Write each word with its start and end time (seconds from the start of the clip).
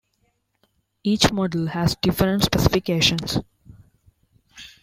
Each 1.03 1.31
model 1.31 1.67
has 1.67 1.95
different 2.01 2.43
specifications. 2.43 3.37